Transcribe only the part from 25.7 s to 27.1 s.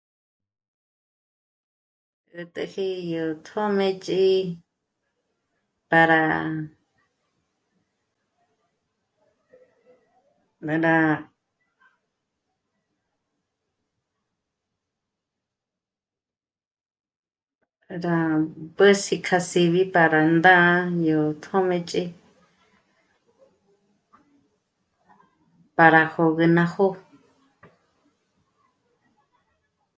para hö̀gü ná jó'o